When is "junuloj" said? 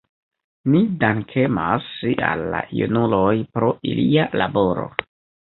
2.79-3.37